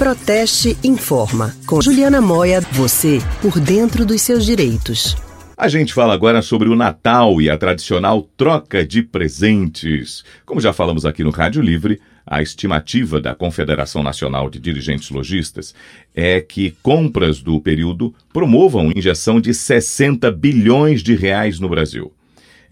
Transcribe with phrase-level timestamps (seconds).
[0.00, 1.54] Proteste Informa.
[1.66, 5.14] Com Juliana Moia, você por dentro dos seus direitos.
[5.54, 10.24] A gente fala agora sobre o Natal e a tradicional troca de presentes.
[10.46, 15.74] Como já falamos aqui no Rádio Livre, a estimativa da Confederação Nacional de Dirigentes Logistas
[16.14, 22.10] é que compras do período promovam injeção de 60 bilhões de reais no Brasil.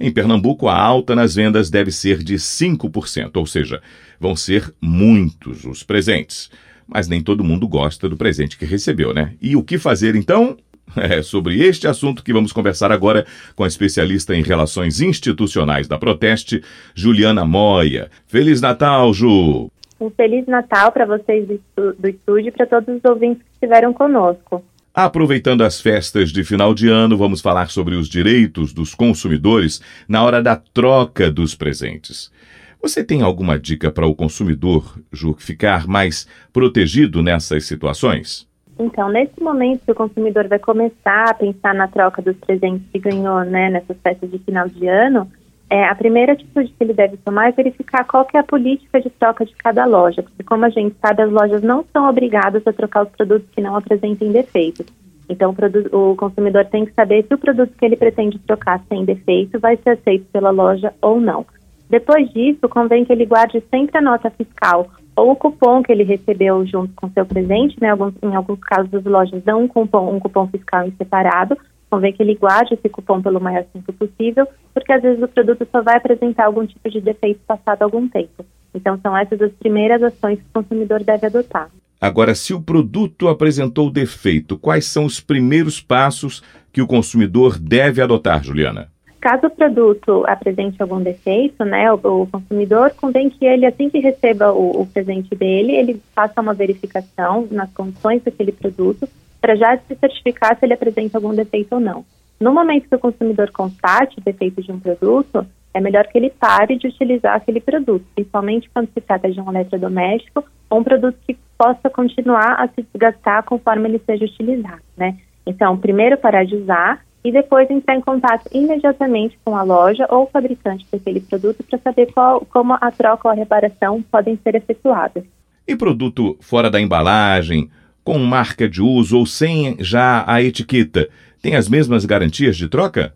[0.00, 3.82] Em Pernambuco, a alta nas vendas deve ser de 5%, ou seja,
[4.18, 6.48] vão ser muitos os presentes.
[6.88, 9.34] Mas nem todo mundo gosta do presente que recebeu, né?
[9.40, 10.56] E o que fazer então?
[10.96, 15.98] É sobre este assunto que vamos conversar agora com a especialista em relações institucionais da
[15.98, 16.62] Proteste,
[16.94, 18.10] Juliana Moia.
[18.26, 19.70] Feliz Natal, Ju!
[20.00, 24.64] Um Feliz Natal para vocês do estúdio e para todos os ouvintes que estiveram conosco.
[24.94, 30.24] Aproveitando as festas de final de ano, vamos falar sobre os direitos dos consumidores na
[30.24, 32.32] hora da troca dos presentes.
[32.80, 38.48] Você tem alguma dica para o consumidor, Ju, ficar mais protegido nessas situações?
[38.78, 43.00] Então, nesse momento que o consumidor vai começar a pensar na troca dos presentes que
[43.00, 45.28] ganhou né, nessas festas de final de ano,
[45.68, 49.10] é, a primeira atitude que ele deve tomar é verificar qual é a política de
[49.10, 52.72] troca de cada loja, porque como a gente sabe, as lojas não são obrigadas a
[52.72, 54.86] trocar os produtos que não apresentem defeitos.
[55.28, 55.54] Então,
[55.92, 59.58] o, o consumidor tem que saber se o produto que ele pretende trocar sem defeito
[59.58, 61.44] vai ser aceito pela loja ou não.
[61.88, 66.04] Depois disso, convém que ele guarde sempre a nota fiscal ou o cupom que ele
[66.04, 67.90] recebeu junto com seu presente, né?
[67.90, 71.56] Alguns, em alguns casos as lojas dão um cupom, um cupom fiscal em separado,
[71.90, 75.66] convém que ele guarde esse cupom pelo maior tempo possível, porque às vezes o produto
[75.72, 78.44] só vai apresentar algum tipo de defeito passado algum tempo.
[78.74, 81.70] Então são essas as primeiras ações que o consumidor deve adotar.
[82.00, 88.00] Agora, se o produto apresentou defeito, quais são os primeiros passos que o consumidor deve
[88.00, 88.88] adotar, Juliana?
[89.20, 93.98] Caso o produto apresente algum defeito, né, o, o consumidor convém que ele, assim que
[93.98, 99.08] receba o, o, presente dele, ele faça uma verificação nas condições daquele produto
[99.40, 102.04] para já se certificar se ele apresenta algum defeito ou não.
[102.40, 105.44] No momento que o consumidor constate o defeito de um produto,
[105.74, 109.50] é melhor que ele pare de utilizar aquele produto, principalmente quando se trata de um
[109.50, 115.16] eletrodoméstico ou um produto que possa continuar a se desgastar conforme ele seja utilizado, né?
[115.44, 120.26] Então, primeiro parar de usar, e depois entrar em contato imediatamente com a loja ou
[120.26, 125.24] fabricante daquele produto para saber qual, como a troca ou a reparação podem ser efetuadas.
[125.66, 127.68] E produto fora da embalagem,
[128.02, 131.06] com marca de uso ou sem já a etiqueta,
[131.42, 133.12] tem as mesmas garantias de troca?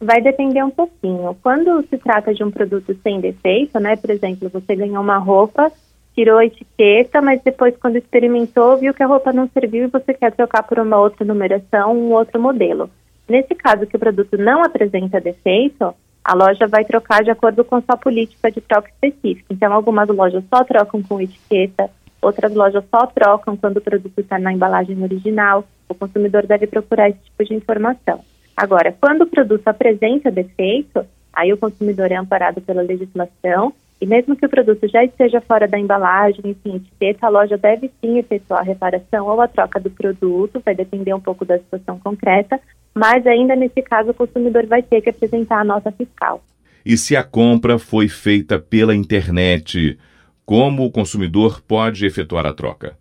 [0.00, 1.36] Vai depender um pouquinho.
[1.42, 5.72] Quando se trata de um produto sem defeito, né, por exemplo, você ganhou uma roupa,
[6.14, 10.14] tirou a etiqueta, mas depois quando experimentou, viu que a roupa não serviu e você
[10.14, 12.88] quer trocar por uma outra numeração, um outro modelo.
[13.30, 17.80] Nesse caso que o produto não apresenta defeito, a loja vai trocar de acordo com
[17.80, 19.46] sua política de troca específica.
[19.48, 21.88] Então, algumas lojas só trocam com etiqueta,
[22.20, 25.64] outras lojas só trocam quando o produto está na embalagem original.
[25.88, 28.20] O consumidor deve procurar esse tipo de informação.
[28.56, 34.34] Agora, quando o produto apresenta defeito, aí o consumidor é amparado pela legislação e mesmo
[34.34, 38.60] que o produto já esteja fora da embalagem, enfim, etiqueta, a loja deve sim efetuar
[38.60, 42.58] a reparação ou a troca do produto, vai depender um pouco da situação concreta,
[42.94, 46.42] mas ainda nesse caso o consumidor vai ter que apresentar a nota fiscal.
[46.84, 49.98] E se a compra foi feita pela internet,
[50.44, 52.96] como o consumidor pode efetuar a troca?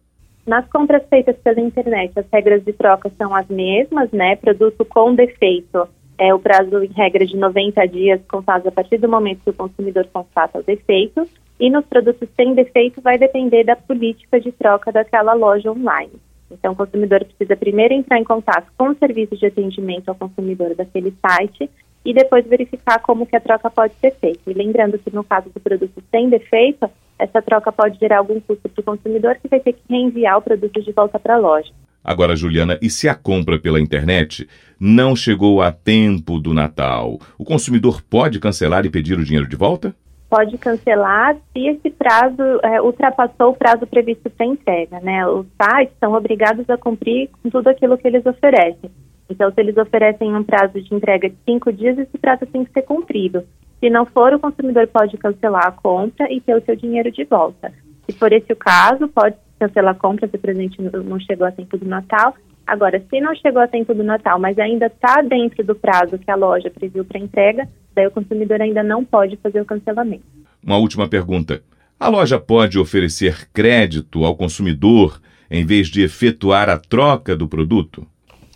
[0.46, 4.36] Nas compras feitas pela internet, as regras de troca são as mesmas, né?
[4.36, 5.88] Produto com defeito,
[6.20, 9.54] é o prazo em regra de 90 dias contados a partir do momento que o
[9.54, 11.26] consumidor constata o defeito.
[11.58, 16.12] E nos produtos sem defeito vai depender da política de troca daquela loja online.
[16.52, 20.76] Então, o consumidor precisa primeiro entrar em contato com o serviço de atendimento ao consumidor
[20.76, 21.70] daquele site
[22.04, 24.40] e depois verificar como que a troca pode ser feita.
[24.48, 28.70] E lembrando que no caso do produto sem defeito, essa troca pode gerar algum custo
[28.70, 31.72] para o consumidor que vai ter que reenviar o produto de volta para a loja.
[32.04, 34.48] Agora, Juliana, e se a compra pela internet
[34.80, 37.20] não chegou a tempo do Natal?
[37.38, 39.94] O consumidor pode cancelar e pedir o dinheiro de volta?
[40.30, 45.28] Pode cancelar se esse prazo é, ultrapassou o prazo previsto para entrega, né?
[45.28, 48.92] Os sites são obrigados a cumprir com tudo aquilo que eles oferecem.
[49.30, 52.72] Então, se eles oferecem um prazo de entrega de cinco dias, esse prazo tem que
[52.72, 53.44] ser cumprido.
[53.80, 57.24] Se não for, o consumidor pode cancelar a compra e ter o seu dinheiro de
[57.24, 57.72] volta.
[58.06, 61.52] Se for esse o caso, pode cancelar a compra se o presente não chegou a
[61.52, 62.34] tempo do Natal.
[62.66, 66.30] Agora, se não chegou a tempo do Natal, mas ainda está dentro do prazo que
[66.30, 70.24] a loja previu para entrega, daí o consumidor ainda não pode fazer o cancelamento.
[70.64, 71.62] Uma última pergunta.
[72.00, 75.20] A loja pode oferecer crédito ao consumidor
[75.50, 78.06] em vez de efetuar a troca do produto?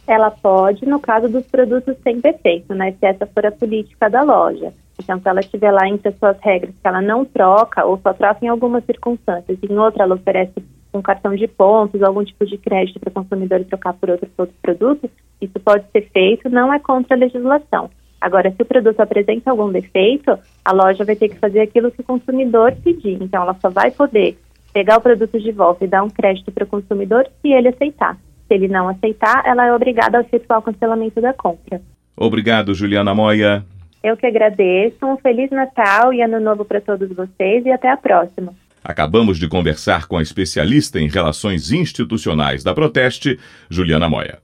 [0.05, 2.93] Ela pode, no caso dos produtos sem defeito, né?
[2.99, 4.71] Se essa for a política da loja.
[5.01, 8.13] Então, se ela estiver lá entre as suas regras que ela não troca ou só
[8.13, 10.53] troca em algumas circunstâncias em outra ela oferece
[10.97, 14.55] um cartão de pontos, algum tipo de crédito para o consumidor trocar por outro, outro
[14.61, 15.09] produto,
[15.41, 17.89] isso pode ser feito, não é contra a legislação.
[18.19, 21.99] Agora, se o produto apresenta algum defeito, a loja vai ter que fazer aquilo que
[21.99, 23.21] o consumidor pedir.
[23.21, 24.37] Então, ela só vai poder
[24.71, 28.17] pegar o produto de volta e dar um crédito para o consumidor se ele aceitar.
[28.47, 31.81] Se ele não aceitar, ela é obrigada a efetuar o cancelamento da compra.
[32.15, 33.65] Obrigado, Juliana Moia.
[34.03, 35.05] Eu que agradeço.
[35.05, 38.53] Um Feliz Natal e Ano Novo para todos vocês e até a próxima.
[38.83, 43.39] Acabamos de conversar com a especialista em relações institucionais da Proteste,
[43.69, 44.39] Juliana Moia.